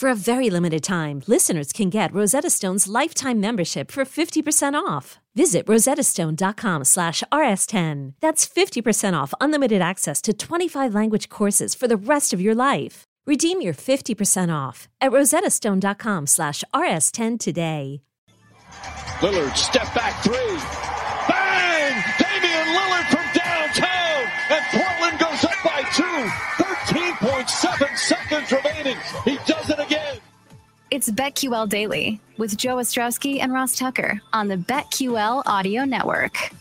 For 0.00 0.08
a 0.08 0.14
very 0.14 0.48
limited 0.48 0.82
time, 0.82 1.22
listeners 1.26 1.74
can 1.74 1.90
get 1.90 2.14
Rosetta 2.14 2.48
Stone's 2.48 2.88
lifetime 2.88 3.38
membership 3.38 3.90
for 3.90 4.06
50% 4.06 4.72
off. 4.72 5.18
Visit 5.34 5.66
rosettastone.com 5.66 6.84
slash 6.84 7.22
rs10. 7.30 8.14
That's 8.18 8.48
50% 8.48 9.12
off 9.12 9.34
unlimited 9.42 9.82
access 9.82 10.22
to 10.22 10.32
25 10.32 10.94
language 10.94 11.28
courses 11.28 11.74
for 11.74 11.86
the 11.86 11.98
rest 11.98 12.32
of 12.32 12.40
your 12.40 12.54
life. 12.54 13.04
Redeem 13.26 13.60
your 13.60 13.74
50% 13.74 14.50
off 14.50 14.88
at 15.02 15.12
rosettastone.com 15.12 16.26
slash 16.26 16.64
rs10 16.72 17.38
today. 17.38 18.00
Lillard, 19.20 19.54
step 19.54 19.92
back 19.94 20.24
three. 20.24 20.56
Bang! 21.28 22.02
Damian 22.18 22.68
Lillard 22.74 23.06
from 23.10 23.26
downtown, 23.36 24.24
and 24.48 24.64
Portland 24.72 25.18
goes 25.18 25.44
up 25.44 25.62
by 25.62 25.82
two. 25.92 26.30
13.7 26.80 27.98
seconds 27.98 28.50
remaining. 28.50 28.96
He. 29.26 29.39
It's 31.00 31.08
BetQL 31.08 31.66
Daily 31.66 32.20
with 32.36 32.58
Joe 32.58 32.76
Ostrowski 32.76 33.40
and 33.40 33.54
Ross 33.54 33.74
Tucker 33.74 34.20
on 34.34 34.48
the 34.48 34.58
BetQL 34.58 35.42
Audio 35.46 35.86
Network. 35.86 36.52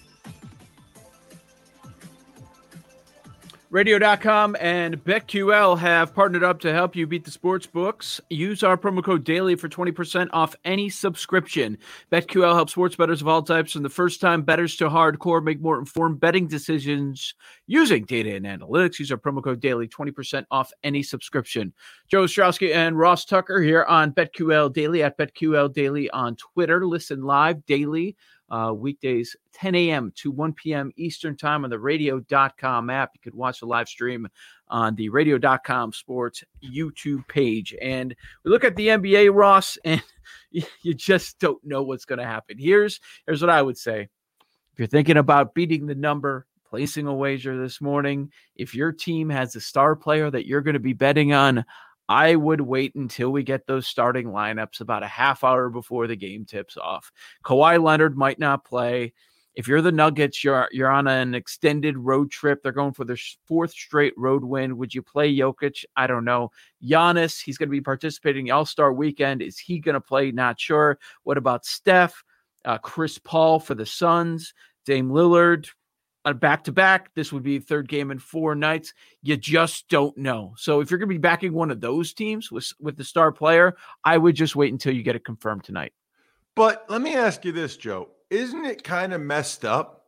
Radio.com 3.72 4.58
and 4.60 4.98
BetQL 5.04 5.78
have 5.78 6.16
partnered 6.16 6.44
up 6.44 6.60
to 6.62 6.74
help 6.74 6.96
you 6.96 7.06
beat 7.06 7.24
the 7.24 7.30
sports 7.30 7.68
books. 7.68 8.20
Use 8.32 8.64
our 8.64 8.76
promo 8.76 9.04
code 9.04 9.24
DAILY 9.24 9.56
for 9.56 9.70
20% 9.70 10.28
off 10.34 10.56
any 10.66 10.90
subscription. 10.90 11.78
BetQL 12.12 12.56
helps 12.56 12.72
sports 12.72 12.96
bettors 12.96 13.22
of 13.22 13.28
all 13.28 13.44
types, 13.44 13.74
from 13.74 13.84
the 13.84 13.90
first 13.90 14.22
time 14.22 14.42
bettors 14.42 14.76
to 14.78 14.90
hardcore, 14.90 15.44
make 15.44 15.62
more 15.62 15.78
informed 15.78 16.20
betting 16.20 16.48
decisions 16.48 17.36
using 17.68 18.06
data 18.06 18.34
and 18.34 18.48
analytics. 18.48 18.98
Use 18.98 19.12
our 19.12 19.20
promo 19.20 19.44
code 19.44 19.60
DAILY, 19.60 19.88
20% 19.88 20.46
off 20.50 20.72
any 20.84 21.04
subscription. 21.04 21.72
Joe 22.08 22.24
Ostrowski 22.24 22.74
and 22.74 22.98
Ross 22.98 23.24
Tucker 23.24 23.62
here 23.62 23.84
on 23.84 24.14
BetQL 24.14 24.74
Daily 24.74 25.04
at 25.04 25.16
BetQL 25.16 25.72
Daily 25.72 26.10
on 26.10 26.36
Twitter. 26.38 26.88
Listen 26.88 27.22
live 27.22 27.64
daily 27.68 28.18
uh, 28.52 28.74
weekdays 28.76 29.36
10 29.54 29.76
a.m. 29.76 30.12
to 30.16 30.32
1 30.32 30.54
p.m. 30.54 30.92
Eastern 30.96 31.36
Time 31.36 31.64
on 31.64 31.70
the 31.70 31.80
radio.com 31.80 32.90
app. 32.90 33.12
You 33.14 33.20
could 33.22 33.36
watch 33.36 33.60
the 33.60 33.66
live 33.66 33.88
stream 33.88 34.28
on 34.68 34.96
the 34.96 35.10
radio.com 35.10 35.94
sports 35.94 36.44
YouTube 36.64 37.28
page. 37.28 37.76
And 37.82 38.16
we 38.44 38.52
look 38.52 38.64
at 38.64 38.76
the 38.76 38.88
NBA, 38.88 39.34
Ross, 39.34 39.78
and 39.86 40.02
you 40.52 40.94
just 40.94 41.40
don't 41.40 41.64
know 41.64 41.84
what's 41.84 42.06
going 42.06 42.20
to 42.20 42.26
happen. 42.26 42.58
Here's, 42.58 43.00
here's 43.26 43.42
what 43.42 43.50
I 43.50 43.62
would 43.62 43.78
say. 43.78 44.02
If 44.74 44.80
you're 44.80 44.88
thinking 44.88 45.18
about 45.18 45.54
beating 45.54 45.86
the 45.86 45.96
number, 45.96 46.46
placing 46.70 47.08
a 47.08 47.14
wager 47.14 47.60
this 47.60 47.82
morning, 47.82 48.32
if 48.56 48.76
your 48.76 48.92
team 48.92 49.30
has 49.30 49.56
a 49.56 49.62
star 49.62 49.96
player 49.96 50.30
that 50.30 50.46
you're 50.46 50.62
going 50.62 50.76
to 50.76 50.80
be 50.80 50.94
betting 50.94 51.34
on, 51.34 51.66
I 52.10 52.36
would 52.36 52.62
wait 52.62 52.96
until 52.96 53.30
we 53.30 53.44
get 53.44 53.68
those 53.68 53.86
starting 53.86 54.28
lineups 54.28 54.82
about 54.82 55.04
a 55.04 55.08
half 55.08 55.44
hour 55.44 55.70
before 55.70 56.08
the 56.08 56.16
game 56.16 56.44
tips 56.44 56.76
off. 56.76 57.12
Kawhi 57.46 57.82
Leonard 57.82 58.18
might 58.18 58.40
not 58.40 58.66
play. 58.66 59.14
If 59.54 59.68
you're 59.68 59.82
the 59.82 59.92
Nuggets, 59.92 60.44
you're 60.44 60.68
you're 60.72 60.90
on 60.90 61.08
an 61.08 61.36
extended 61.36 61.98
road 61.98 62.32
trip. 62.32 62.64
They're 62.64 62.72
going 62.72 62.94
for 62.94 63.06
their 63.06 63.18
fourth 63.46 63.72
straight 63.72 64.14
road 64.18 64.44
win. 64.44 64.78
Would 64.78 64.96
you 64.96 65.04
play 65.04 65.36
Jokic? 65.36 65.86
I 65.96 66.08
don't 66.08 66.26
know. 66.26 66.50
Giannis, 66.84 67.44
he's 67.44 67.58
going 67.58 67.70
to 67.70 67.72
be 67.72 67.82
participating 67.82 68.48
in 68.48 68.52
the 68.52 68.56
All 68.56 68.66
Star 68.66 68.92
Weekend. 68.92 69.42
Is 69.42 69.60
he 69.60 69.80
going 69.80 69.94
to 69.94 70.02
play? 70.02 70.32
Not 70.32 70.60
sure. 70.60 70.98
What 71.24 71.38
about 71.38 71.66
Steph? 71.66 72.24
Uh, 72.66 72.78
Chris 72.80 73.20
Paul 73.20 73.60
for 73.60 73.76
the 73.76 73.86
Suns. 73.86 74.54
Dame 74.86 75.10
Lillard 75.10 75.68
back 76.34 76.64
to 76.66 76.72
back. 76.72 77.14
This 77.16 77.32
would 77.32 77.44
be 77.44 77.60
third 77.60 77.88
game 77.88 78.12
in 78.12 78.20
four 78.20 78.56
nights. 78.56 78.94
You 79.22 79.38
just 79.38 79.88
don't 79.90 80.18
know. 80.18 80.54
So 80.58 80.82
if 80.82 80.92
you're 80.92 80.98
going 80.98 81.10
to 81.10 81.16
be 81.16 81.20
backing 81.20 81.54
one 81.54 81.72
of 81.72 81.82
those 81.82 82.14
teams 82.14 82.52
with 82.52 82.72
with 82.80 82.98
the 82.98 83.04
star 83.04 83.32
player, 83.32 83.76
I 84.04 84.18
would 84.18 84.36
just 84.36 84.56
wait 84.56 84.72
until 84.72 84.94
you 84.94 85.04
get 85.04 85.16
it 85.16 85.26
confirmed 85.26 85.64
tonight. 85.64 85.94
But 86.56 86.86
let 86.90 87.02
me 87.02 87.16
ask 87.16 87.46
you 87.46 87.52
this, 87.52 87.78
Joe. 87.78 88.10
Isn't 88.30 88.66
it 88.66 88.84
kind 88.84 89.14
of 89.14 89.22
messed 89.22 89.66
up 89.66 90.06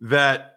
that 0.00 0.56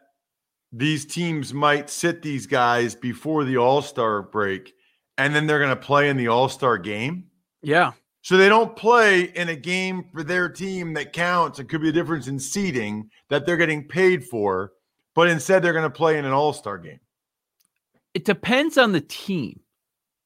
these 0.72 1.06
teams 1.06 1.54
might 1.54 1.90
sit 1.90 2.22
these 2.22 2.46
guys 2.46 2.94
before 2.94 3.44
the 3.44 3.58
All-Star 3.58 4.22
break 4.22 4.74
and 5.18 5.34
then 5.34 5.48
they're 5.48 5.60
going 5.60 5.70
to 5.70 5.76
play 5.76 6.10
in 6.10 6.18
the 6.18 6.28
All-Star 6.28 6.78
game? 6.78 7.26
Yeah. 7.62 7.94
So 8.22 8.38
they 8.38 8.50
don't 8.50 8.76
play 8.76 9.22
in 9.22 9.50
a 9.50 9.56
game 9.56 10.10
for 10.12 10.24
their 10.24 10.50
team 10.50 10.94
that 10.94 11.14
counts. 11.14 11.58
It 11.58 11.70
could 11.70 11.82
be 11.82 11.90
a 11.90 11.94
difference 11.94 12.28
in 12.28 12.38
seeding 12.38 13.10
that 13.30 13.46
they're 13.46 13.58
getting 13.58 13.88
paid 13.88 14.26
for 14.26 14.74
but 15.20 15.28
instead 15.28 15.62
they're 15.62 15.74
going 15.74 15.84
to 15.84 15.90
play 15.90 16.18
in 16.18 16.24
an 16.24 16.32
all 16.32 16.54
star 16.54 16.78
game? 16.78 17.02
It 18.14 18.24
depends 18.24 18.78
on 18.78 18.94
the 18.94 19.02
team, 19.02 19.60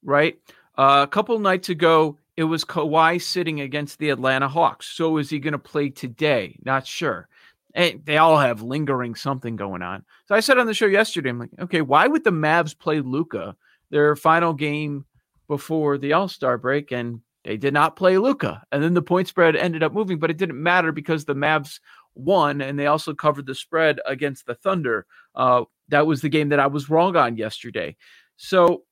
right? 0.03 0.37
Uh, 0.77 1.01
a 1.03 1.07
couple 1.07 1.39
nights 1.39 1.69
ago, 1.69 2.19
it 2.37 2.43
was 2.43 2.63
Kawhi 2.63 3.19
sitting 3.19 3.59
against 3.59 3.97
the 3.97 4.11
Atlanta 4.11 4.47
Hawks. 4.47 4.85
So 4.85 5.17
is 5.17 5.31
he 5.31 5.39
going 5.39 5.53
to 5.53 5.57
play 5.57 5.89
today? 5.89 6.59
Not 6.63 6.85
sure. 6.85 7.27
And 7.73 8.05
they 8.05 8.17
all 8.17 8.37
have 8.37 8.61
lingering 8.61 9.15
something 9.15 9.55
going 9.55 9.81
on. 9.81 10.05
So 10.27 10.35
I 10.35 10.41
said 10.41 10.59
on 10.59 10.67
the 10.67 10.75
show 10.75 10.85
yesterday, 10.85 11.31
I'm 11.31 11.39
like, 11.39 11.49
okay, 11.59 11.81
why 11.81 12.05
would 12.05 12.23
the 12.23 12.29
Mavs 12.29 12.77
play 12.77 12.99
Luka 12.99 13.55
their 13.89 14.15
final 14.15 14.53
game 14.53 15.05
before 15.47 15.97
the 15.97 16.13
All 16.13 16.27
Star 16.27 16.59
break? 16.59 16.91
And 16.91 17.21
they 17.45 17.57
did 17.57 17.73
not 17.73 17.95
play 17.95 18.19
Luka. 18.19 18.61
And 18.71 18.83
then 18.83 18.93
the 18.93 19.01
point 19.01 19.27
spread 19.27 19.55
ended 19.55 19.81
up 19.81 19.91
moving, 19.91 20.19
but 20.19 20.29
it 20.29 20.37
didn't 20.37 20.61
matter 20.61 20.91
because 20.91 21.25
the 21.25 21.33
Mavs 21.33 21.79
won, 22.15 22.61
and 22.61 22.77
they 22.77 22.87
also 22.87 23.13
covered 23.13 23.45
the 23.45 23.55
spread 23.55 23.99
against 24.05 24.45
the 24.45 24.55
Thunder. 24.55 25.05
Uh, 25.35 25.63
that 25.89 26.07
was 26.07 26.21
the 26.21 26.29
game 26.29 26.49
that 26.49 26.59
I 26.59 26.67
was 26.67 26.89
wrong 26.89 27.15
on 27.15 27.37
yesterday. 27.37 27.95
So, 28.37 28.83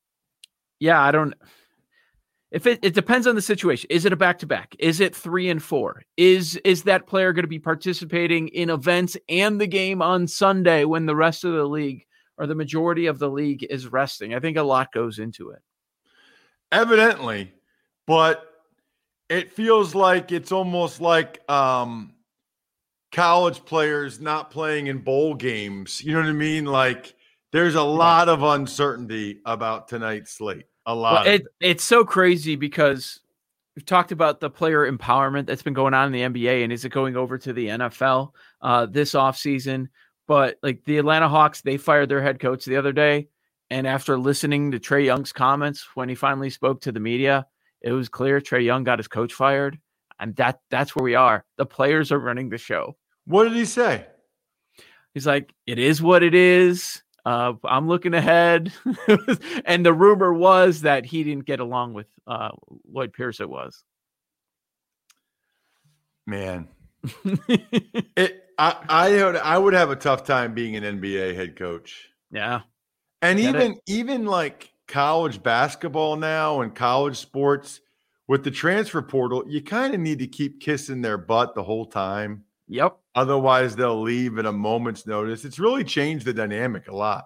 yeah, 0.80 1.02
I 1.02 1.12
don't. 1.12 1.34
If 2.52 2.68
it, 2.68 2.80
it 2.82 2.94
depends 2.94 3.28
on 3.28 3.36
the 3.36 3.42
situation. 3.42 3.88
Is 3.90 4.04
it 4.04 4.12
a 4.12 4.18
back 4.18 4.40
to 4.40 4.46
back? 4.46 4.76
Is 4.78 5.00
it 5.00 5.16
three 5.16 5.50
and 5.50 5.64
four? 5.64 6.04
Is 6.18 6.58
is 6.66 6.84
that 6.84 7.08
player 7.08 7.32
going 7.32 7.44
to 7.44 7.48
be 7.48 7.60
participating 7.60 8.50
in 8.50 8.70
events 8.70 9.16
and 9.30 9.60
the 9.60 9.68
game 9.68 10.02
on 10.02 10.28
Sunday 10.28 10.84
when 10.84 11.06
the 11.06 11.16
rest 11.16 11.46
of 11.46 11.54
the 11.54 11.66
league 11.66 12.06
or 12.38 12.48
the 12.48 12.56
majority 12.56 13.06
of 13.06 13.20
the 13.20 13.30
league 13.30 13.66
is 13.70 13.88
resting? 13.88 14.34
I 14.34 14.40
think 14.40 14.58
a 14.58 14.64
lot 14.64 14.92
goes 14.92 15.18
into 15.18 15.52
it. 15.52 15.62
Evidently, 16.74 17.54
but 18.06 18.46
it 19.30 19.54
feels 19.54 19.96
like 19.96 20.34
it's 20.34 20.52
almost 20.52 21.00
like 21.00 21.40
um 21.50 22.14
college 23.12 23.64
players 23.66 24.20
not 24.20 24.52
playing 24.52 24.88
in 24.88 25.00
bowl 25.00 25.36
games. 25.36 26.04
You 26.04 26.14
know 26.14 26.20
what 26.20 26.30
I 26.30 26.34
mean? 26.34 26.66
Like 26.66 27.16
there's 27.52 27.76
a 27.76 27.84
lot 27.84 28.30
of 28.30 28.44
uncertainty 28.44 29.42
about 29.46 29.88
tonight's 29.88 30.32
slate. 30.32 30.66
A 30.86 30.96
lot. 30.96 31.26
Well, 31.26 31.36
it, 31.36 31.44
it's 31.60 31.84
so 31.84 32.04
crazy 32.04 32.56
because 32.56 33.20
we've 33.76 33.86
talked 33.86 34.12
about 34.12 34.40
the 34.40 34.50
player 34.50 34.92
empowerment 34.92 35.46
that's 35.46 35.62
been 35.62 35.74
going 35.74 35.94
on 35.94 36.14
in 36.14 36.34
the 36.34 36.42
NBA 36.42 36.64
and 36.64 36.74
is 36.74 36.86
it 36.86 36.90
going 36.90 37.16
over 37.16 37.38
to 37.38 37.54
the 37.54 37.68
NFL 37.68 38.32
uh, 38.62 38.88
this 38.88 39.14
offseason? 39.14 39.90
But 40.28 40.58
like 40.64 40.84
the 40.86 40.98
Atlanta 40.98 41.30
Hawks, 41.30 41.62
they 41.62 41.78
fired 41.78 42.10
their 42.10 42.22
head 42.22 42.40
coach 42.40 42.66
the 42.66 42.78
other 42.78 42.94
day. 42.94 43.28
And 43.70 43.88
after 43.88 44.18
listening 44.18 44.72
to 44.72 44.80
Trae 44.80 45.06
Young's 45.06 45.32
comments 45.32 45.88
when 45.94 46.10
he 46.10 46.16
finally 46.16 46.50
spoke 46.50 46.82
to 46.82 46.92
the 46.92 47.00
media, 47.00 47.46
it 47.82 47.92
was 47.92 48.10
clear 48.10 48.42
Trae 48.42 48.64
Young 48.64 48.84
got 48.84 49.00
his 49.00 49.08
coach 49.08 49.34
fired. 49.34 49.80
And 50.20 50.36
that 50.36 50.60
that's 50.70 50.96
where 50.96 51.04
we 51.04 51.16
are. 51.16 51.46
The 51.58 51.66
players 51.66 52.12
are 52.12 52.20
running 52.20 52.50
the 52.50 52.58
show. 52.58 52.96
What 53.26 53.46
did 53.46 53.54
he 53.54 53.66
say? 53.66 54.06
He's 55.14 55.28
like, 55.28 55.54
it 55.66 55.80
is 55.80 56.02
what 56.02 56.24
it 56.24 56.34
is. 56.34 57.04
Uh, 57.26 57.54
I'm 57.64 57.88
looking 57.88 58.14
ahead. 58.14 58.74
and 59.66 59.86
the 59.86 59.94
rumor 59.94 60.34
was 60.34 60.82
that 60.82 61.06
he 61.06 61.24
didn't 61.24 61.46
get 61.46 61.60
along 61.60 61.94
with 61.94 62.08
uh, 62.28 62.50
Lloyd 62.90 63.14
Pierce. 63.14 63.40
It 63.40 63.50
was. 63.50 63.84
Man, 66.26 66.68
it, 68.16 68.44
I, 68.58 68.76
I, 68.88 69.22
I 69.22 69.58
would 69.58 69.74
have 69.74 69.90
a 69.90 69.96
tough 69.96 70.24
time 70.24 70.54
being 70.54 70.76
an 70.76 70.84
NBA 70.84 71.36
head 71.36 71.56
coach. 71.56 72.10
Yeah. 72.32 72.62
And 73.22 73.40
even, 73.40 73.74
it. 73.74 73.82
even 73.88 74.26
like 74.26 74.72
college 74.88 75.42
basketball 75.42 76.16
now 76.16 76.62
and 76.62 76.74
college 76.74 77.18
sports 77.18 77.82
with 78.28 78.44
the 78.44 78.52
transfer 78.52 79.02
portal, 79.02 79.44
you 79.48 79.62
kind 79.62 79.94
of 79.94 80.00
need 80.00 80.20
to 80.20 80.28
keep 80.28 80.62
kissing 80.62 81.02
their 81.02 81.18
butt 81.18 81.56
the 81.56 81.64
whole 81.64 81.86
time. 81.86 82.44
Yep. 82.72 82.98
Otherwise, 83.16 83.76
they'll 83.76 84.02
leave 84.02 84.40
at 84.40 84.46
a 84.46 84.52
moment's 84.52 85.06
notice. 85.06 85.44
It's 85.44 85.60
really 85.60 85.84
changed 85.84 86.26
the 86.26 86.34
dynamic 86.34 86.88
a 86.88 86.96
lot. 86.96 87.26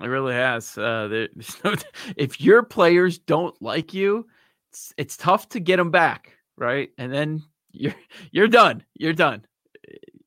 It 0.00 0.06
really 0.06 0.34
has. 0.34 0.78
Uh, 0.78 1.26
if 2.16 2.40
your 2.40 2.62
players 2.62 3.18
don't 3.18 3.60
like 3.60 3.92
you, 3.92 4.28
it's, 4.70 4.94
it's 4.96 5.16
tough 5.16 5.48
to 5.48 5.58
get 5.58 5.78
them 5.78 5.90
back, 5.90 6.36
right? 6.56 6.90
And 6.96 7.12
then 7.12 7.42
you're 7.72 7.94
you're 8.30 8.46
done. 8.46 8.84
You're 8.94 9.14
done. 9.14 9.44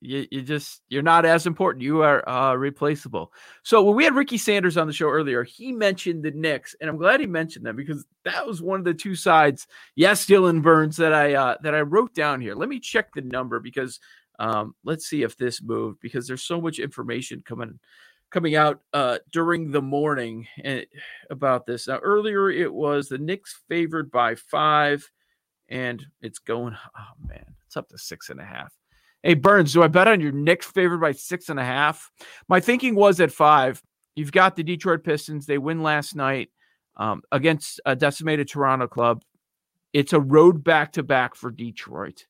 You, 0.01 0.27
you 0.29 0.41
just 0.41 0.81
you're 0.89 1.01
not 1.01 1.25
as 1.25 1.47
important. 1.47 1.83
You 1.83 2.01
are 2.01 2.27
uh, 2.27 2.53
replaceable. 2.55 3.31
So 3.63 3.81
when 3.81 3.95
we 3.95 4.03
had 4.03 4.15
Ricky 4.15 4.37
Sanders 4.37 4.75
on 4.75 4.85
the 4.85 4.93
show 4.93 5.09
earlier, 5.09 5.45
he 5.45 5.71
mentioned 5.71 6.23
the 6.23 6.31
Knicks, 6.31 6.75
and 6.81 6.89
I'm 6.89 6.97
glad 6.97 7.21
he 7.21 7.25
mentioned 7.25 7.65
them 7.65 7.77
because 7.77 8.05
that 8.25 8.45
was 8.45 8.61
one 8.61 8.79
of 8.79 8.85
the 8.85 8.93
two 8.93 9.15
sides. 9.15 9.65
Yes, 9.95 10.25
Dylan 10.25 10.61
Burns 10.61 10.97
that 10.97 11.13
I 11.13 11.35
uh, 11.35 11.55
that 11.63 11.73
I 11.73 11.81
wrote 11.81 12.13
down 12.13 12.41
here. 12.41 12.53
Let 12.53 12.67
me 12.67 12.81
check 12.81 13.13
the 13.13 13.21
number 13.21 13.61
because 13.61 14.01
um, 14.39 14.75
let's 14.83 15.05
see 15.05 15.23
if 15.23 15.37
this 15.37 15.61
moved 15.61 15.99
because 16.01 16.27
there's 16.27 16.43
so 16.43 16.61
much 16.61 16.79
information 16.79 17.43
coming 17.45 17.79
coming 18.29 18.55
out 18.55 18.81
uh, 18.93 19.19
during 19.31 19.71
the 19.71 19.81
morning 19.81 20.47
eh, 20.63 20.83
about 21.29 21.65
this. 21.65 21.87
Now 21.87 21.99
earlier 21.99 22.49
it 22.49 22.71
was 22.71 23.07
the 23.07 23.17
Knicks 23.17 23.61
favored 23.69 24.11
by 24.11 24.35
five 24.35 25.09
and 25.69 26.05
it's 26.21 26.39
going. 26.39 26.75
Oh 26.97 27.27
man, 27.27 27.55
it's 27.65 27.77
up 27.77 27.89
to 27.89 27.97
six 27.97 28.29
and 28.29 28.39
a 28.39 28.45
half. 28.45 28.73
Hey 29.23 29.33
Burns, 29.33 29.73
do 29.73 29.83
I 29.83 29.87
bet 29.87 30.07
on 30.07 30.21
your 30.21 30.31
Knicks 30.31 30.67
favored 30.67 31.01
by 31.01 31.11
six 31.13 31.49
and 31.49 31.59
a 31.59 31.65
half? 31.65 32.09
My 32.47 32.59
thinking 32.59 32.95
was 32.95 33.19
at 33.19 33.31
five. 33.31 33.81
You've 34.15 34.31
got 34.31 34.55
the 34.55 34.63
Detroit 34.63 35.03
Pistons. 35.03 35.45
They 35.45 35.57
win 35.57 35.83
last 35.83 36.15
night 36.15 36.49
um, 36.95 37.21
against 37.31 37.79
a 37.85 37.95
decimated 37.95 38.49
Toronto 38.49 38.87
club. 38.87 39.23
It's 39.93 40.13
a 40.13 40.19
road 40.19 40.63
back 40.63 40.93
to 40.93 41.03
back 41.03 41.35
for 41.35 41.51
Detroit. 41.51 42.25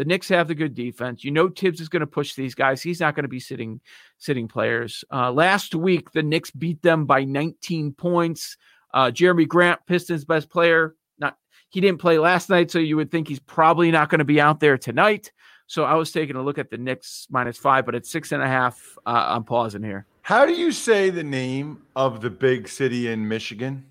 The 0.00 0.06
Knicks 0.06 0.30
have 0.30 0.48
the 0.48 0.54
good 0.54 0.74
defense. 0.74 1.24
You 1.24 1.30
know 1.30 1.50
Thibs 1.50 1.78
is 1.78 1.90
going 1.90 2.00
to 2.00 2.06
push 2.06 2.32
these 2.32 2.54
guys. 2.54 2.80
He's 2.80 3.00
not 3.00 3.14
going 3.14 3.24
to 3.24 3.28
be 3.28 3.38
sitting 3.38 3.82
sitting 4.16 4.48
players. 4.48 5.04
Uh, 5.12 5.30
last 5.30 5.74
week, 5.74 6.12
the 6.12 6.22
Knicks 6.22 6.50
beat 6.50 6.80
them 6.80 7.04
by 7.04 7.24
19 7.24 7.92
points. 7.92 8.56
Uh, 8.94 9.10
Jerami 9.10 9.46
Grant, 9.46 9.78
Pistons 9.84 10.24
best 10.24 10.48
player, 10.48 10.96
not 11.18 11.36
he 11.68 11.82
didn't 11.82 12.00
play 12.00 12.18
last 12.18 12.48
night, 12.48 12.70
so 12.70 12.78
you 12.78 12.96
would 12.96 13.10
think 13.10 13.28
he's 13.28 13.40
probably 13.40 13.90
not 13.90 14.08
going 14.08 14.20
to 14.20 14.24
be 14.24 14.40
out 14.40 14.58
there 14.58 14.78
tonight. 14.78 15.32
So 15.66 15.84
I 15.84 15.96
was 15.96 16.10
taking 16.10 16.36
a 16.36 16.42
look 16.42 16.56
at 16.56 16.70
the 16.70 16.78
Knicks 16.78 17.26
minus 17.28 17.58
five, 17.58 17.84
but 17.84 17.94
at 17.94 18.06
six 18.06 18.32
and 18.32 18.42
a 18.42 18.48
half, 18.48 18.96
uh, 19.04 19.26
I'm 19.28 19.44
pausing 19.44 19.82
here. 19.82 20.06
How 20.22 20.46
do 20.46 20.54
you 20.54 20.72
say 20.72 21.10
the 21.10 21.22
name 21.22 21.82
of 21.94 22.22
the 22.22 22.30
big 22.30 22.68
city 22.68 23.08
in 23.08 23.28
Michigan? 23.28 23.84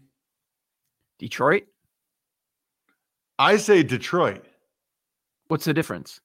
Detroit. 1.20 1.68
I 3.38 3.58
say 3.58 3.84
Detroit. 3.84 4.49
What's 5.50 5.66
the 5.66 5.74
difference? 5.74 6.22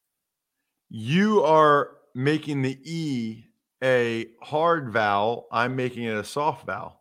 You 0.90 1.42
are 1.42 1.92
making 2.14 2.60
the 2.60 2.78
E 2.84 3.46
a 3.82 4.26
hard 4.42 4.90
vowel. 4.90 5.48
I'm 5.50 5.74
making 5.74 6.04
it 6.04 6.14
a 6.14 6.24
soft 6.24 6.66
vowel. 6.66 7.00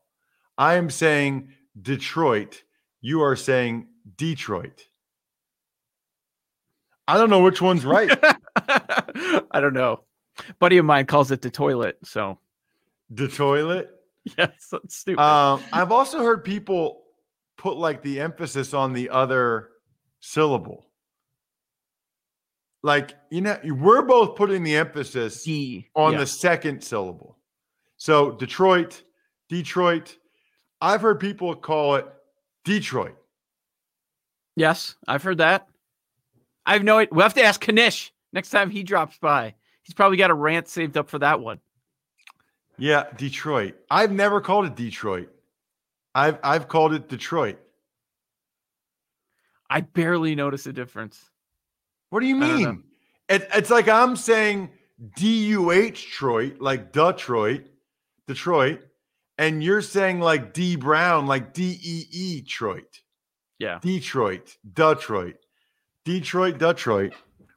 I 0.57 0.75
am 0.75 0.89
saying 0.89 1.49
Detroit. 1.79 2.63
You 3.01 3.21
are 3.23 3.35
saying 3.35 3.87
Detroit. 4.15 4.87
I 7.09 7.17
don't 7.17 7.29
know 7.29 7.43
which 7.43 7.61
one's 7.61 7.83
right. 7.83 8.17
I 8.55 9.59
don't 9.59 9.73
know. 9.73 10.05
Buddy 10.59 10.77
of 10.77 10.85
mine 10.85 11.05
calls 11.05 11.29
it 11.29 11.41
the 11.41 11.51
toilet. 11.51 11.97
So 12.03 12.39
the 13.09 13.27
toilet. 13.27 13.89
Yes, 14.37 14.69
that's 14.71 14.95
stupid. 14.95 15.21
Um, 15.21 15.61
I've 15.73 15.91
also 15.91 16.19
heard 16.19 16.45
people 16.45 17.03
put 17.57 17.75
like 17.75 18.01
the 18.01 18.21
emphasis 18.21 18.73
on 18.73 18.93
the 18.93 19.09
other 19.09 19.71
syllable. 20.21 20.87
Like 22.83 23.15
you 23.31 23.41
know, 23.41 23.57
we're 23.63 24.01
both 24.01 24.35
putting 24.35 24.63
the 24.63 24.75
emphasis 24.75 25.43
D, 25.43 25.89
on 25.95 26.17
the 26.17 26.27
second 26.27 26.83
syllable. 26.83 27.37
So 27.97 28.31
Detroit, 28.31 29.01
Detroit. 29.47 30.17
I've 30.81 31.01
heard 31.01 31.21
people 31.21 31.55
call 31.55 31.95
it 31.95 32.05
Detroit. 32.65 33.15
Yes, 34.57 34.95
I've 35.07 35.23
heard 35.23 35.37
that. 35.37 35.67
I 36.65 36.73
have 36.73 36.83
no 36.83 36.97
idea. 36.97 37.13
We'll 37.13 37.23
have 37.23 37.33
to 37.35 37.43
ask 37.43 37.63
Kanish 37.63 38.11
next 38.33 38.49
time 38.49 38.69
he 38.69 38.83
drops 38.83 39.17
by. 39.17 39.55
He's 39.83 39.93
probably 39.93 40.17
got 40.17 40.29
a 40.29 40.33
rant 40.33 40.67
saved 40.67 40.97
up 40.97 41.09
for 41.09 41.19
that 41.19 41.39
one. 41.39 41.59
Yeah, 42.77 43.05
Detroit. 43.15 43.75
I've 43.89 44.11
never 44.11 44.41
called 44.41 44.65
it 44.65 44.75
Detroit. 44.75 45.29
I've 46.13 46.37
I've 46.43 46.67
called 46.67 46.93
it 46.93 47.07
Detroit. 47.07 47.59
I 49.69 49.81
barely 49.81 50.35
notice 50.35 50.67
a 50.67 50.73
difference. 50.73 51.29
What 52.13 52.19
do 52.19 52.27
you 52.27 52.35
mean? 52.35 52.83
It, 53.27 53.49
it's 53.55 53.71
like 53.71 53.89
I'm 53.89 54.15
saying 54.15 54.69
D 55.15 55.47
U 55.47 55.71
H 55.71 56.05
Detroit, 56.05 56.57
like 56.59 56.91
Detroit, 56.91 57.63
Detroit, 58.27 58.81
and 59.39 59.63
you're 59.63 59.81
saying 59.81 60.19
like 60.19 60.53
D 60.53 60.75
Brown, 60.75 61.25
like 61.25 61.55
D 61.55 61.79
E 61.81 62.05
E 62.11 62.41
Detroit. 62.41 63.01
Yeah. 63.57 63.79
Detroit, 63.81 64.55
Detroit, 64.75 65.37
Detroit, 66.05 66.59
Detroit. 66.59 67.13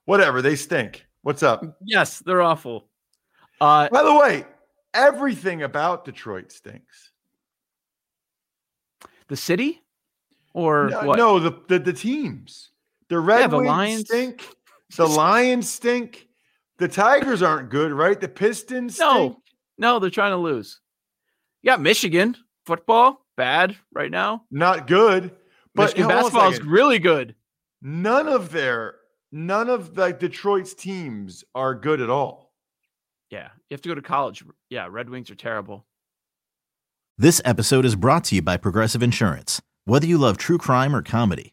Whatever. 0.06 0.41
They 0.41 0.56
stink. 0.56 1.05
What's 1.20 1.43
up? 1.43 1.62
Yes, 1.85 2.20
they're 2.20 2.41
awful. 2.41 2.88
Uh, 3.61 3.91
By 3.91 4.03
the 4.05 4.14
way, 4.14 4.47
everything 4.94 5.64
about 5.64 6.06
Detroit 6.06 6.50
stinks. 6.50 7.11
The 9.29 9.37
city, 9.37 9.82
or 10.55 10.88
no, 10.88 11.03
what? 11.03 11.19
no 11.19 11.41
the, 11.41 11.61
the, 11.69 11.79
the 11.79 11.93
teams. 11.93 12.70
The 13.08 13.19
Red 13.19 13.41
yeah, 13.41 13.47
the 13.47 13.56
Wings 13.58 13.69
Lions 13.69 14.00
stink. 14.06 14.49
The 14.97 15.06
Lions 15.06 15.70
stink. 15.70 16.29
The 16.79 16.88
Tigers 16.88 17.43
aren't 17.43 17.70
good, 17.70 17.93
right? 17.93 18.20
The 18.20 18.29
Pistons. 18.29 18.99
No, 18.99 19.14
stink. 19.14 19.37
no, 19.79 19.99
they're 19.99 20.11
trying 20.11 20.32
to 20.32 20.37
lose. 20.37 20.81
Yeah, 21.63 21.77
Michigan 21.77 22.36
football 22.65 23.25
bad 23.36 23.77
right 23.93 24.10
now. 24.10 24.44
Not 24.51 24.86
good. 24.86 25.31
But 25.75 25.91
Michigan 25.91 26.08
basketball 26.08 26.53
is 26.53 26.63
really 26.63 26.98
good. 26.98 27.34
None 27.82 28.29
of 28.29 28.51
their 28.51 28.96
none 29.31 29.69
of 29.69 29.96
like 29.96 30.19
Detroit's 30.19 30.75
teams 30.75 31.44
are 31.55 31.75
good 31.75 32.01
at 32.01 32.10
all. 32.10 32.53
Yeah, 33.31 33.48
you 33.69 33.75
have 33.75 33.82
to 33.82 33.89
go 33.89 33.94
to 33.94 34.03
college. 34.03 34.44
Yeah, 34.70 34.89
Red 34.91 35.10
Wings 35.10 35.31
are 35.31 35.34
terrible. 35.34 35.86
This 37.19 37.41
episode 37.44 37.84
is 37.84 37.96
brought 37.96 38.25
to 38.25 38.34
you 38.34 38.43
by 38.43 38.56
Progressive 38.56 39.03
Insurance. 39.03 39.60
Whether 39.84 40.06
you 40.06 40.19
love 40.19 40.36
true 40.36 40.58
crime 40.58 40.94
or 40.94 41.03
comedy, 41.03 41.53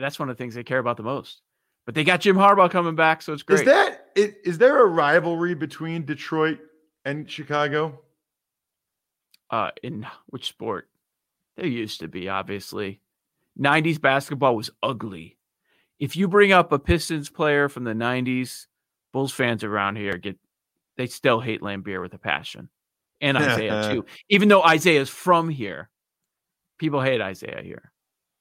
That's 0.00 0.18
one 0.18 0.28
of 0.28 0.36
the 0.36 0.42
things 0.42 0.54
they 0.54 0.64
care 0.64 0.78
about 0.78 0.96
the 0.96 1.02
most. 1.02 1.42
But 1.86 1.94
they 1.94 2.04
got 2.04 2.20
Jim 2.20 2.36
Harbaugh 2.36 2.70
coming 2.70 2.94
back, 2.94 3.22
so 3.22 3.32
it's 3.32 3.42
great. 3.42 3.60
Is 3.60 3.66
that 3.66 4.06
is, 4.14 4.34
is 4.44 4.58
there 4.58 4.82
a 4.82 4.86
rivalry 4.86 5.54
between 5.54 6.04
Detroit 6.04 6.58
and 7.04 7.30
Chicago? 7.30 8.00
Uh, 9.50 9.70
in 9.82 10.06
which 10.26 10.46
sport? 10.46 10.88
There 11.56 11.66
used 11.66 12.00
to 12.00 12.08
be, 12.08 12.28
obviously. 12.28 13.00
90s 13.58 14.00
basketball 14.00 14.56
was 14.56 14.70
ugly. 14.82 15.36
If 15.98 16.16
you 16.16 16.28
bring 16.28 16.52
up 16.52 16.72
a 16.72 16.78
Pistons 16.78 17.28
player 17.28 17.68
from 17.68 17.84
the 17.84 17.92
90s, 17.92 18.66
Bulls 19.12 19.32
fans 19.32 19.64
around 19.64 19.96
here 19.96 20.16
get 20.16 20.38
they 20.96 21.06
still 21.06 21.40
hate 21.40 21.62
Laimbeer 21.62 22.00
with 22.00 22.14
a 22.14 22.18
passion. 22.18 22.68
And 23.20 23.36
Isiah 23.38 23.90
too. 23.92 24.06
Even 24.28 24.48
though 24.48 24.64
Isiah 24.68 25.00
is 25.00 25.10
from 25.10 25.48
here, 25.48 25.90
people 26.78 27.00
hate 27.02 27.20
Isiah 27.20 27.62
here. 27.62 27.89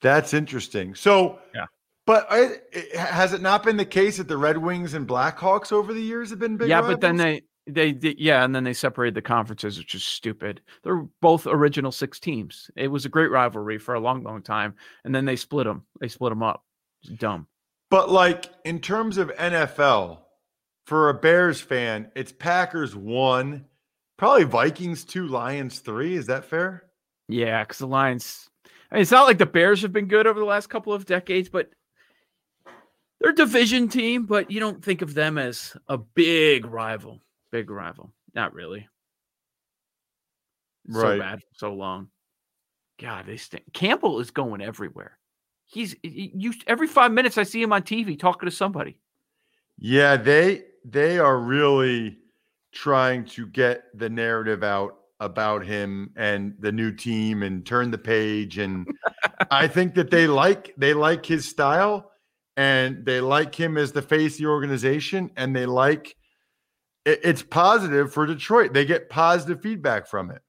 That's 0.01 0.33
interesting. 0.33 0.95
So, 0.95 1.39
yeah. 1.53 1.65
But 2.05 2.25
I, 2.29 2.55
it, 2.71 2.95
has 2.95 3.33
it 3.33 3.41
not 3.41 3.63
been 3.63 3.77
the 3.77 3.85
case 3.85 4.17
that 4.17 4.27
the 4.27 4.37
Red 4.37 4.57
Wings 4.57 4.95
and 4.95 5.07
Blackhawks 5.07 5.71
over 5.71 5.93
the 5.93 6.01
years 6.01 6.31
have 6.31 6.39
been 6.39 6.57
big? 6.57 6.69
Yeah, 6.69 6.77
rivals? 6.77 6.93
but 6.95 7.01
then 7.01 7.17
they 7.17 7.43
they 7.67 7.91
did, 7.91 8.19
yeah, 8.19 8.43
and 8.43 8.55
then 8.55 8.63
they 8.63 8.73
separated 8.73 9.15
the 9.15 9.21
conferences, 9.21 9.77
which 9.77 9.93
is 9.95 10.03
stupid. 10.03 10.61
They're 10.83 11.05
both 11.21 11.45
original 11.45 11.91
six 11.91 12.19
teams. 12.19 12.71
It 12.75 12.87
was 12.87 13.05
a 13.05 13.09
great 13.09 13.31
rivalry 13.31 13.77
for 13.77 13.93
a 13.93 13.99
long, 13.99 14.23
long 14.23 14.41
time, 14.41 14.75
and 15.03 15.13
then 15.13 15.25
they 15.25 15.35
split 15.35 15.65
them. 15.65 15.85
They 15.99 16.07
split 16.07 16.31
them 16.31 16.43
up. 16.43 16.63
It's 17.03 17.13
dumb. 17.13 17.47
But 17.89 18.09
like 18.09 18.45
in 18.65 18.79
terms 18.79 19.17
of 19.17 19.33
NFL, 19.35 20.19
for 20.85 21.09
a 21.09 21.13
Bears 21.13 21.61
fan, 21.61 22.11
it's 22.15 22.31
Packers 22.31 22.95
one, 22.95 23.65
probably 24.17 24.43
Vikings 24.45 25.03
two, 25.03 25.27
Lions 25.27 25.79
three. 25.79 26.15
Is 26.15 26.27
that 26.27 26.45
fair? 26.45 26.85
Yeah, 27.27 27.63
because 27.63 27.77
the 27.77 27.87
Lions. 27.87 28.49
I 28.91 28.95
mean, 28.95 29.01
it's 29.03 29.11
not 29.11 29.27
like 29.27 29.37
the 29.37 29.45
Bears 29.45 29.81
have 29.83 29.93
been 29.93 30.07
good 30.07 30.27
over 30.27 30.39
the 30.39 30.45
last 30.45 30.67
couple 30.67 30.93
of 30.93 31.05
decades, 31.05 31.49
but 31.49 31.69
they're 33.19 33.31
a 33.31 33.35
division 33.35 33.87
team. 33.87 34.25
But 34.25 34.49
you 34.49 34.59
don't 34.59 34.83
think 34.83 35.01
of 35.01 35.13
them 35.13 35.37
as 35.37 35.75
a 35.87 35.97
big 35.97 36.65
rival. 36.65 37.19
Big 37.51 37.69
rival. 37.69 38.11
Not 38.33 38.53
really. 38.53 38.87
Right. 40.87 41.17
So 41.17 41.19
bad 41.19 41.39
for 41.39 41.55
so 41.55 41.73
long. 41.73 42.09
God, 42.99 43.25
they 43.27 43.37
stink. 43.37 43.63
Campbell 43.73 44.19
is 44.19 44.31
going 44.31 44.61
everywhere. 44.61 45.17
He's 45.65 45.95
you 46.01 46.53
every 46.65 46.87
five 46.87 47.11
minutes 47.11 47.37
I 47.37 47.43
see 47.43 47.61
him 47.61 47.71
on 47.71 47.83
TV 47.83 48.19
talking 48.19 48.49
to 48.49 48.55
somebody. 48.55 48.99
Yeah, 49.77 50.17
they 50.17 50.63
they 50.83 51.19
are 51.19 51.37
really 51.37 52.17
trying 52.71 53.25
to 53.25 53.47
get 53.47 53.85
the 53.97 54.09
narrative 54.09 54.63
out 54.63 54.97
about 55.19 55.65
him 55.65 56.11
and 56.15 56.55
the 56.59 56.71
new 56.71 56.91
team 56.91 57.43
and 57.43 57.65
turn 57.65 57.91
the 57.91 57.97
page 57.97 58.57
and 58.57 58.87
I 59.51 59.67
think 59.67 59.95
that 59.95 60.11
they 60.11 60.27
like 60.27 60.73
they 60.77 60.93
like 60.93 61.25
his 61.25 61.47
style 61.47 62.11
and 62.55 63.05
they 63.05 63.21
like 63.21 63.53
him 63.53 63.77
as 63.77 63.91
the 63.91 64.01
face 64.01 64.35
of 64.35 64.39
the 64.39 64.45
organization 64.45 65.31
and 65.35 65.55
they 65.55 65.65
like 65.65 66.15
it, 67.05 67.19
it's 67.23 67.41
positive 67.41 68.13
for 68.13 68.25
Detroit. 68.25 68.73
They 68.73 68.85
get 68.85 69.09
positive 69.09 69.61
feedback 69.61 70.07
from 70.07 70.31
it. 70.31 70.41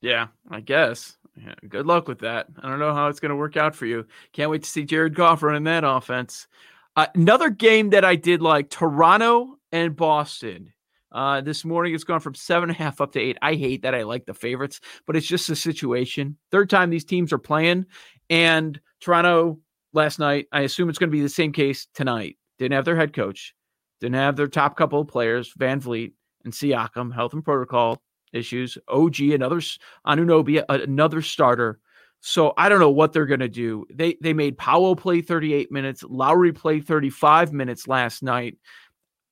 Yeah, 0.00 0.28
I 0.50 0.60
guess. 0.60 1.16
Yeah, 1.36 1.54
good 1.68 1.86
luck 1.86 2.08
with 2.08 2.20
that. 2.20 2.46
I 2.62 2.68
don't 2.68 2.78
know 2.78 2.94
how 2.94 3.08
it's 3.08 3.20
going 3.20 3.30
to 3.30 3.36
work 3.36 3.56
out 3.56 3.74
for 3.74 3.86
you. 3.86 4.06
Can't 4.32 4.50
wait 4.50 4.62
to 4.62 4.70
see 4.70 4.84
Jared 4.84 5.14
Goff 5.14 5.42
running 5.42 5.64
that 5.64 5.84
offense. 5.84 6.46
Uh, 6.94 7.06
another 7.14 7.50
game 7.50 7.90
that 7.90 8.04
I 8.04 8.16
did 8.16 8.40
like 8.40 8.70
Toronto 8.70 9.58
and 9.70 9.94
Boston. 9.94 10.72
Uh, 11.12 11.40
this 11.40 11.64
morning 11.64 11.94
it's 11.94 12.04
gone 12.04 12.20
from 12.20 12.34
seven 12.34 12.68
and 12.68 12.78
a 12.78 12.82
half 12.82 13.00
up 13.00 13.12
to 13.12 13.20
eight. 13.20 13.38
I 13.42 13.54
hate 13.54 13.82
that 13.82 13.94
I 13.94 14.02
like 14.02 14.26
the 14.26 14.34
favorites, 14.34 14.80
but 15.06 15.16
it's 15.16 15.26
just 15.26 15.48
a 15.50 15.56
situation. 15.56 16.36
Third 16.50 16.68
time 16.68 16.90
these 16.90 17.04
teams 17.04 17.32
are 17.32 17.38
playing, 17.38 17.86
and 18.28 18.80
Toronto 19.00 19.60
last 19.92 20.18
night. 20.18 20.46
I 20.52 20.60
assume 20.60 20.88
it's 20.88 20.98
going 20.98 21.10
to 21.10 21.16
be 21.16 21.22
the 21.22 21.28
same 21.28 21.52
case 21.52 21.86
tonight. 21.94 22.36
Didn't 22.58 22.74
have 22.74 22.84
their 22.84 22.96
head 22.96 23.12
coach, 23.12 23.54
didn't 24.00 24.16
have 24.16 24.36
their 24.36 24.48
top 24.48 24.76
couple 24.76 25.00
of 25.00 25.08
players, 25.08 25.52
VanVleet 25.58 26.12
and 26.44 26.52
Siakam, 26.52 27.12
health 27.12 27.32
and 27.32 27.44
protocol 27.44 28.00
issues. 28.32 28.78
OG, 28.88 29.20
another 29.20 29.60
Anunoby, 30.06 30.64
another 30.68 31.22
starter. 31.22 31.80
So 32.20 32.54
I 32.56 32.68
don't 32.68 32.80
know 32.80 32.90
what 32.90 33.12
they're 33.12 33.26
going 33.26 33.40
to 33.40 33.48
do. 33.48 33.86
They 33.92 34.16
they 34.20 34.32
made 34.32 34.58
Powell 34.58 34.96
play 34.96 35.20
38 35.20 35.70
minutes, 35.70 36.02
Lowry 36.02 36.52
play 36.52 36.80
35 36.80 37.52
minutes 37.52 37.86
last 37.86 38.22
night. 38.22 38.56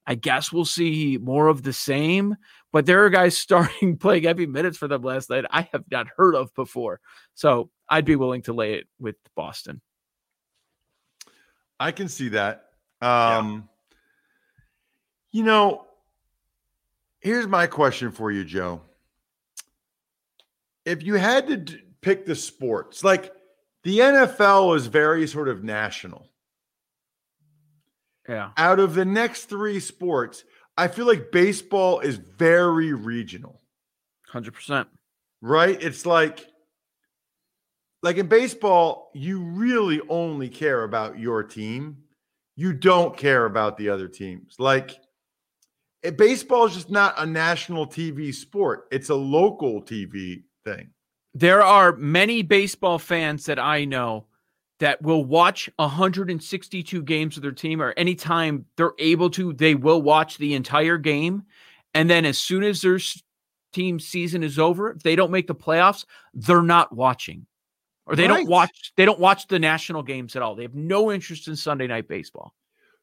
I 0.07 0.15
guess 0.15 0.53
we'll 0.53 0.65
see 0.65 1.19
more 1.21 1.49
of 1.49 1.63
the 1.63 1.73
same, 1.73 2.37
but 2.73 2.87
there 2.87 3.05
are 3.05 3.11
guys 3.11 3.37
starting 3.39 3.97
playing 3.97 4.25
heavy 4.25 4.47
minutes 4.47 4.77
for 4.77 4.89
them 4.89 5.03
last 5.03 5.31
night 5.31 5.45
I 5.51 5.69
have 5.73 5.85
not 5.91 6.07
heard 6.17 6.35
of 6.35 6.55
before. 6.55 7.01
So 7.35 7.71
I'd 7.89 8.05
be 8.05 8.17
willing 8.17 8.43
to 8.43 8.53
lay 8.53 8.75
it 8.75 8.87
with 8.99 9.17
Boston. 9.35 9.81
I 11.81 11.91
can 11.93 12.09
see 12.09 12.29
that. 12.31 12.67
Um, 13.01 13.69
You 15.33 15.43
know, 15.43 15.87
here's 17.21 17.47
my 17.47 17.67
question 17.67 18.13
for 18.13 18.31
you, 18.31 18.45
Joe. 18.45 18.81
If 20.85 21.03
you 21.03 21.15
had 21.15 21.47
to 21.49 21.57
d- 21.57 21.79
pick 22.03 22.25
the 22.27 22.37
sports, 22.37 23.03
like 23.03 23.33
the 23.83 23.99
NFL 23.99 24.77
is 24.77 24.87
very 24.87 25.27
sort 25.27 25.49
of 25.49 25.65
national. 25.65 26.29
Yeah. 28.29 28.51
Out 28.57 28.81
of 28.81 28.95
the 28.95 29.05
next 29.05 29.45
three 29.45 29.81
sports, 29.81 30.45
I 30.77 30.89
feel 30.89 31.07
like 31.07 31.31
baseball 31.31 32.01
is 32.01 32.17
very 32.17 32.93
regional, 32.93 33.61
100%. 34.33 34.87
right? 35.41 35.81
It's 35.83 36.07
like, 36.07 36.47
like 38.03 38.17
in 38.17 38.27
baseball, 38.27 39.11
you 39.15 39.41
really 39.41 40.01
only 40.09 40.49
care 40.49 40.85
about 40.85 41.19
your 41.19 41.43
team. 41.43 41.99
You 42.57 42.73
don't 42.73 43.17
care 43.17 43.47
about 43.47 43.77
the 43.77 43.89
other 43.89 44.09
teams. 44.09 44.57
Like, 44.59 44.97
eh, 46.03 46.11
baseball 46.11 46.67
is 46.67 46.75
just 46.75 46.91
not 46.91 47.15
a 47.19 47.27
national 47.27 47.87
TV 47.87 48.35
sport. 48.35 48.87
It's 48.91 49.09
a 49.09 49.15
local 49.15 49.83
TV 49.83 50.43
thing. 50.65 50.91
There 51.35 51.63
are 51.63 51.97
many 51.97 52.43
baseball 52.43 52.99
fans 52.99 53.47
that 53.47 53.59
I 53.59 53.85
know 53.85 54.27
that 54.85 55.01
will 55.01 55.25
watch 55.25 55.71
162 55.77 57.03
games 57.05 57.39
of 57.39 57.43
their 57.43 57.53
team 57.53 57.81
or 57.81 57.95
anytime 57.97 58.67
they're 58.77 58.93
able 58.99 59.31
to, 59.31 59.55
they 59.55 59.75
will 59.75 60.03
watch 60.03 60.37
the 60.37 60.53
entire 60.53 60.99
game. 60.99 61.43
And 61.95 62.11
then 62.11 62.27
as 62.27 62.37
soon 62.37 62.63
as 62.63 62.83
their 62.83 62.99
team 63.73 63.99
season 63.99 64.43
is 64.43 64.59
over, 64.59 64.91
if 64.91 65.03
they 65.03 65.17
don't 65.17 65.31
make 65.31 65.47
the 65.47 65.55
playoffs, 65.55 66.05
they're 66.35 66.61
not 66.61 66.95
watching. 66.95 67.47
Or 68.05 68.15
they 68.15 68.29
Right. 68.29 68.37
don't 68.37 68.49
watch 68.51 68.93
they 68.99 69.07
don't 69.07 69.19
watch 69.19 69.47
the 69.47 69.59
national 69.59 70.03
games 70.03 70.37
at 70.37 70.43
all. 70.43 70.55
They 70.55 70.65
have 70.65 70.75
no 70.75 71.11
interest 71.11 71.49
in 71.49 71.57
Sunday 71.57 71.87
night 71.87 72.07
baseball. 72.07 72.55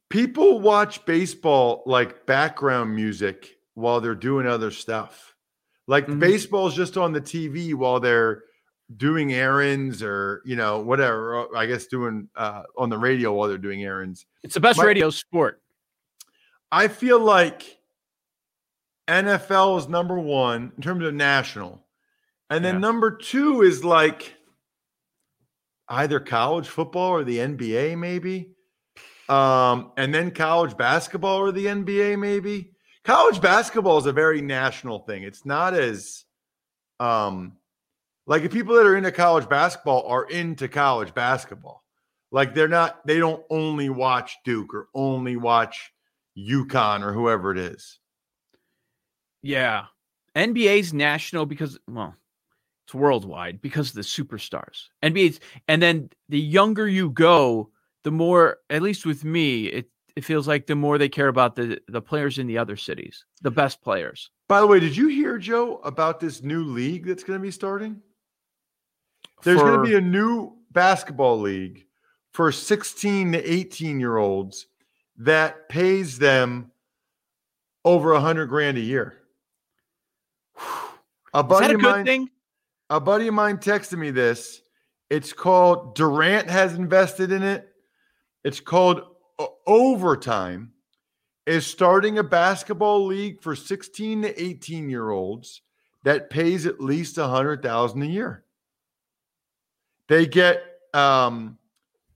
People 0.10 0.60
watch 0.60 1.04
baseball 1.06 1.82
like 1.88 2.28
background 2.28 2.94
music 2.94 3.58
while 3.74 4.00
they're 4.02 4.14
doing 4.14 4.46
other 4.46 4.70
stuff. 4.70 5.34
Like 5.88 6.06
Mhm. 6.06 6.20
baseball 6.20 6.68
is 6.68 6.76
just 6.76 6.96
on 6.96 7.12
the 7.12 7.22
TV 7.22 7.74
while 7.74 8.00
they're 8.00 8.44
doing 8.98 9.34
errands 9.34 10.02
or 10.04 10.42
you 10.46 10.56
know 10.56 10.80
whatever. 10.80 11.48
I 11.56 11.66
guess 11.66 11.86
doing 11.88 12.28
uh, 12.36 12.64
on 12.78 12.90
the 12.90 12.98
radio 12.98 13.34
while 13.34 13.48
they're 13.50 13.58
doing 13.58 13.84
errands. 13.84 14.26
It's 14.44 14.54
the 14.54 14.60
best 14.60 14.78
My- 14.80 14.86
radio 14.86 15.10
sport. 15.10 15.62
I 16.72 16.88
feel 16.88 17.20
like 17.20 17.78
NFL 19.08 19.78
is 19.80 19.88
number 19.90 20.18
one 20.20 20.72
in 20.76 20.82
terms 20.82 21.04
of 21.06 21.14
national, 21.14 21.86
and 22.50 22.64
then 22.64 22.76
Yeah. 22.76 22.80
number 22.80 23.18
two 23.18 23.62
is 23.62 23.84
like 23.84 24.36
either 25.90 26.20
college 26.20 26.68
football 26.70 27.10
or 27.12 27.24
the 27.24 27.40
NBA, 27.40 27.96
maybe. 27.98 28.56
Um, 29.28 29.92
and 29.98 30.14
then 30.14 30.32
college 30.32 30.78
basketball 30.78 31.38
or 31.38 31.52
the 31.52 31.66
NBA, 31.68 32.18
maybe. 32.18 32.72
College 33.04 33.42
basketball 33.42 33.98
is 33.98 34.06
a 34.06 34.14
very 34.14 34.42
national 34.42 35.00
thing. 35.00 35.24
It's 35.24 35.46
not 35.46 35.74
as 35.74 36.24
um 37.00 37.58
like 38.28 38.44
if 38.44 38.51
people 38.51 38.75
that 38.75 38.86
are 38.86 38.96
into 38.96 39.12
college 39.12 39.50
basketball 39.50 40.06
are 40.08 40.25
into 40.25 40.68
college 40.68 41.13
basketball. 41.13 41.84
Like 42.32 42.56
they're 42.56 42.70
not, 42.70 43.06
they 43.06 43.20
don't 43.20 43.44
only 43.50 43.90
watch 43.90 44.38
Duke 44.46 44.74
or 44.74 44.88
only 44.94 45.36
watch 45.36 45.92
UConn 46.38 47.04
or 47.04 47.12
whoever 47.12 47.51
it 47.51 47.58
is. 47.58 48.00
Yeah. 49.42 49.86
NBA's 50.36 50.94
national 50.94 51.46
because 51.46 51.78
well, 51.88 52.16
it's 52.86 52.94
worldwide 52.94 53.62
because 53.62 53.90
of 53.90 53.96
the 53.96 54.01
superstars. 54.01 54.86
NBA's 55.04 55.40
and 55.68 55.82
then 55.82 56.10
the 56.30 56.40
younger 56.40 56.88
you 56.88 57.10
go, 57.10 57.70
the 58.04 58.12
more 58.12 58.58
at 58.70 58.82
least 58.82 59.06
with 59.06 59.25
me, 59.25 59.66
it 59.66 59.90
it 60.16 60.25
feels 60.25 60.48
like 60.48 60.68
the 60.68 60.75
more 60.75 60.98
they 60.98 61.10
care 61.10 61.28
about 61.28 61.56
the 61.56 61.82
the 61.90 62.01
players 62.01 62.38
in 62.38 62.48
the 62.48 62.58
other 62.58 62.78
cities, 62.78 63.25
the 63.42 63.51
best 63.51 63.82
players. 63.82 64.32
By 64.48 64.62
the 64.62 64.68
way, 64.68 64.80
did 64.80 64.96
you 64.96 65.08
hear 65.08 65.38
Joe 65.38 65.78
about 65.84 66.20
this 66.20 66.44
new 66.44 66.63
league 66.63 67.06
that's 67.06 67.24
going 67.24 67.40
to 67.40 67.44
be 67.44 67.51
starting? 67.51 68.01
There's 69.44 69.62
going 69.62 69.78
to 69.78 69.84
be 69.84 69.96
a 69.96 70.01
new 70.01 70.54
basketball 70.72 71.40
league 71.40 71.86
for 72.32 72.51
16 72.51 73.34
to 73.34 73.51
18 73.51 74.00
year 74.00 74.18
olds 74.18 74.68
that 75.18 75.70
pays 75.70 76.18
them 76.18 76.72
over 77.84 78.13
a 78.13 78.20
hundred 78.20 78.48
grand 78.48 78.78
a 78.78 78.82
year. 78.82 79.18
A 81.34 81.44
buddy 81.44 81.74
a 81.74 81.75
of 81.75 81.82
mine, 81.82 82.06
thing? 82.06 82.30
a 82.90 83.00
buddy 83.00 83.28
of 83.28 83.34
mine 83.34 83.58
texted 83.58 83.98
me 83.98 84.12
this. 84.12 84.62
It's 85.10 85.34
called 85.34 85.96
Durant 85.96 86.50
has 86.50 86.75
invested 86.75 87.32
in 87.32 87.44
it. 87.44 87.70
It's 88.44 88.60
called 88.60 89.01
uh, 89.40 89.48
Overtime. 89.68 90.74
is 91.46 91.66
starting 91.66 92.18
a 92.18 92.24
basketball 92.24 93.06
league 93.06 93.42
for 93.42 93.56
16 93.56 94.22
to 94.24 94.44
18 94.44 94.90
year 94.90 95.10
olds 95.10 95.62
that 96.04 96.30
pays 96.30 96.66
at 96.66 96.82
least 96.82 97.18
a 97.18 97.28
hundred 97.28 97.62
thousand 97.62 98.04
a 98.04 98.08
year. 98.08 98.46
They 100.12 100.25
get 100.25 100.62
um, 100.94 101.58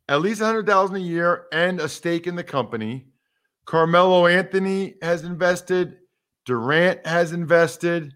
at 0.09 0.19
least 0.19 0.41
a 0.41 0.45
hundred 0.45 0.67
thousand 0.67 0.97
a 0.97 0.99
year 0.99 1.45
and 1.53 1.79
a 1.79 1.87
stake 1.87 2.27
in 2.27 2.35
the 2.35 2.43
company. 2.43 3.05
Carmelo 3.63 4.27
Anthony 4.27 4.95
has 5.01 5.23
invested. 5.23 5.95
Durant 6.43 7.07
has 7.07 7.31
invested. 7.31 8.13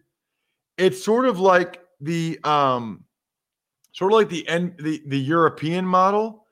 It's 0.77 1.01
sort 1.01 1.25
of 1.25 1.39
like 1.39 1.81
the 2.01 2.39
um, 2.43 3.05
sort 3.93 4.11
of 4.11 4.17
like 4.17 4.27
the 4.27 4.45
end 4.49 4.75
the, 4.79 5.01
the 5.07 5.17
European 5.17 5.85
model. 5.85 6.45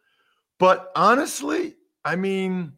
But 0.57 0.89
honestly, 0.96 1.75
I 2.05 2.15
mean, 2.15 2.72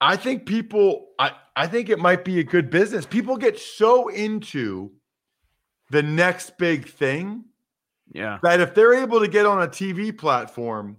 I 0.00 0.16
think 0.16 0.46
people 0.46 1.08
I, 1.18 1.32
I 1.54 1.66
think 1.66 1.90
it 1.90 1.98
might 1.98 2.24
be 2.24 2.40
a 2.40 2.44
good 2.44 2.70
business. 2.70 3.04
People 3.04 3.36
get 3.36 3.58
so 3.58 4.08
into 4.08 4.92
the 5.90 6.02
next 6.02 6.56
big 6.56 6.88
thing. 6.88 7.44
Yeah. 8.10 8.38
That 8.42 8.60
if 8.60 8.74
they're 8.74 8.94
able 8.94 9.20
to 9.20 9.28
get 9.28 9.46
on 9.46 9.62
a 9.62 9.68
TV 9.68 10.16
platform 10.16 10.96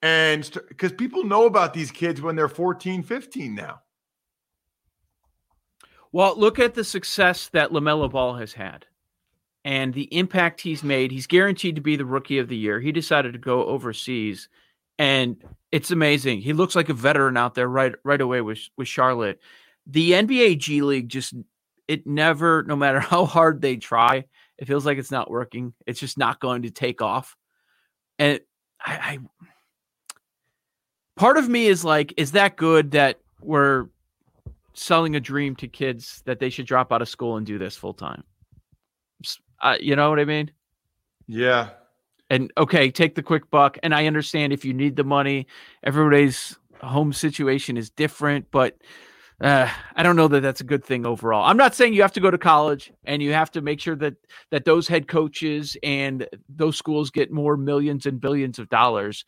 and 0.00 0.42
because 0.68 0.90
st- 0.90 0.98
people 0.98 1.24
know 1.24 1.46
about 1.46 1.74
these 1.74 1.90
kids 1.90 2.20
when 2.20 2.36
they're 2.36 2.48
14, 2.48 3.02
15 3.02 3.54
now. 3.54 3.80
Well, 6.10 6.34
look 6.36 6.58
at 6.58 6.74
the 6.74 6.84
success 6.84 7.48
that 7.50 7.70
LaMelo 7.70 8.10
Ball 8.10 8.34
has 8.36 8.52
had 8.52 8.86
and 9.64 9.94
the 9.94 10.14
impact 10.14 10.60
he's 10.60 10.82
made. 10.82 11.10
He's 11.10 11.26
guaranteed 11.26 11.76
to 11.76 11.80
be 11.80 11.96
the 11.96 12.04
rookie 12.04 12.38
of 12.38 12.48
the 12.48 12.56
year. 12.56 12.80
He 12.80 12.92
decided 12.92 13.32
to 13.32 13.38
go 13.38 13.64
overseas 13.64 14.48
and 14.98 15.42
it's 15.70 15.90
amazing. 15.90 16.40
He 16.40 16.52
looks 16.52 16.76
like 16.76 16.88
a 16.88 16.94
veteran 16.94 17.36
out 17.36 17.54
there 17.54 17.68
right 17.68 17.94
right 18.04 18.20
away 18.20 18.40
with 18.40 18.60
with 18.76 18.88
Charlotte. 18.88 19.40
The 19.86 20.12
NBA 20.12 20.58
G 20.58 20.82
League 20.82 21.08
just 21.08 21.34
it 21.88 22.06
never 22.06 22.62
no 22.64 22.76
matter 22.76 23.00
how 23.00 23.24
hard 23.24 23.60
they 23.60 23.76
try, 23.76 24.24
it 24.58 24.66
feels 24.66 24.86
like 24.86 24.98
it's 24.98 25.10
not 25.10 25.30
working. 25.30 25.74
It's 25.86 26.00
just 26.00 26.18
not 26.18 26.40
going 26.40 26.62
to 26.62 26.70
take 26.70 27.02
off. 27.02 27.36
And 28.18 28.40
I, 28.80 28.92
I 28.94 29.18
part 31.16 31.36
of 31.36 31.48
me 31.48 31.66
is 31.66 31.84
like 31.84 32.14
is 32.16 32.32
that 32.32 32.56
good 32.56 32.92
that 32.92 33.20
we're 33.40 33.86
selling 34.74 35.16
a 35.16 35.20
dream 35.20 35.56
to 35.56 35.68
kids 35.68 36.22
that 36.24 36.38
they 36.38 36.50
should 36.50 36.66
drop 36.66 36.92
out 36.92 37.02
of 37.02 37.08
school 37.08 37.36
and 37.36 37.46
do 37.46 37.58
this 37.58 37.76
full 37.76 37.94
time? 37.94 38.24
Uh, 39.60 39.76
you 39.80 39.96
know 39.96 40.10
what 40.10 40.18
I 40.18 40.24
mean? 40.24 40.50
Yeah. 41.26 41.70
And 42.30 42.52
okay, 42.56 42.90
take 42.90 43.14
the 43.14 43.22
quick 43.22 43.50
buck. 43.50 43.78
And 43.82 43.94
I 43.94 44.06
understand 44.06 44.52
if 44.52 44.64
you 44.64 44.72
need 44.72 44.96
the 44.96 45.04
money, 45.04 45.46
everybody's 45.84 46.58
home 46.80 47.12
situation 47.12 47.76
is 47.76 47.90
different, 47.90 48.46
but 48.50 48.76
uh, 49.42 49.68
I 49.96 50.02
don't 50.02 50.16
know 50.16 50.28
that 50.28 50.40
that's 50.40 50.60
a 50.60 50.64
good 50.64 50.84
thing 50.84 51.04
overall. 51.04 51.44
I'm 51.44 51.56
not 51.56 51.74
saying 51.74 51.94
you 51.94 52.02
have 52.02 52.12
to 52.12 52.20
go 52.20 52.30
to 52.30 52.38
college 52.38 52.92
and 53.04 53.20
you 53.20 53.32
have 53.32 53.50
to 53.52 53.60
make 53.60 53.80
sure 53.80 53.96
that 53.96 54.14
that 54.50 54.64
those 54.64 54.86
head 54.86 55.08
coaches 55.08 55.76
and 55.82 56.26
those 56.48 56.76
schools 56.76 57.10
get 57.10 57.32
more 57.32 57.56
millions 57.56 58.06
and 58.06 58.20
billions 58.20 58.58
of 58.58 58.68
dollars, 58.68 59.24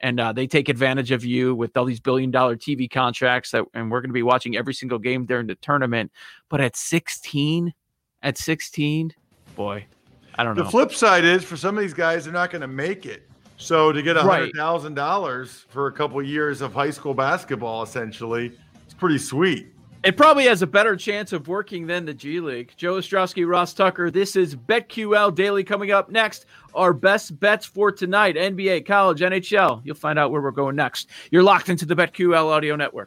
and 0.00 0.18
uh, 0.20 0.32
they 0.32 0.46
take 0.46 0.68
advantage 0.68 1.10
of 1.10 1.24
you 1.24 1.54
with 1.54 1.76
all 1.76 1.84
these 1.84 2.00
billion 2.00 2.30
dollar 2.30 2.56
TV 2.56 2.90
contracts 2.90 3.50
that, 3.50 3.64
and 3.74 3.90
we're 3.90 4.00
going 4.00 4.10
to 4.10 4.14
be 4.14 4.22
watching 4.22 4.56
every 4.56 4.74
single 4.74 4.98
game 4.98 5.26
during 5.26 5.46
the 5.46 5.56
tournament. 5.56 6.10
But 6.48 6.60
at 6.62 6.74
16, 6.74 7.74
at 8.22 8.38
16, 8.38 9.12
boy, 9.54 9.84
I 10.36 10.44
don't 10.44 10.56
know. 10.56 10.64
The 10.64 10.70
flip 10.70 10.94
side 10.94 11.24
is 11.24 11.44
for 11.44 11.58
some 11.58 11.76
of 11.76 11.82
these 11.82 11.94
guys, 11.94 12.24
they're 12.24 12.32
not 12.32 12.50
going 12.50 12.62
to 12.62 12.68
make 12.68 13.04
it. 13.04 13.28
So 13.58 13.90
to 13.90 14.02
get 14.02 14.16
a 14.16 14.22
hundred 14.22 14.52
thousand 14.54 14.94
right. 14.94 15.02
dollars 15.02 15.66
for 15.68 15.88
a 15.88 15.92
couple 15.92 16.22
years 16.22 16.60
of 16.60 16.72
high 16.72 16.90
school 16.90 17.12
basketball, 17.12 17.82
essentially, 17.82 18.56
it's 18.88 18.94
pretty 18.94 19.18
sweet. 19.18 19.66
It 20.02 20.16
probably 20.16 20.44
has 20.44 20.62
a 20.62 20.66
better 20.66 20.96
chance 20.96 21.34
of 21.34 21.46
working 21.46 21.86
than 21.86 22.06
the 22.06 22.14
G 22.14 22.40
League. 22.40 22.72
Joe 22.74 22.94
Ostrowski, 22.94 23.46
Ross 23.46 23.74
Tucker. 23.74 24.10
This 24.10 24.34
is 24.34 24.56
BetQL 24.56 25.34
Daily 25.34 25.62
coming 25.62 25.90
up 25.90 26.08
next. 26.08 26.46
Our 26.74 26.94
best 26.94 27.38
bets 27.38 27.66
for 27.66 27.92
tonight: 27.92 28.36
NBA, 28.36 28.86
college, 28.86 29.20
NHL. 29.20 29.82
You'll 29.84 29.94
find 29.94 30.18
out 30.18 30.30
where 30.30 30.40
we're 30.40 30.52
going 30.52 30.74
next. 30.74 31.10
You're 31.30 31.42
locked 31.42 31.68
into 31.68 31.84
the 31.84 31.94
BetQL 31.94 32.46
Audio 32.46 32.76
Network. 32.76 33.06